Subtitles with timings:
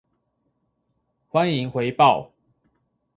[1.29, 2.31] 歡迎回報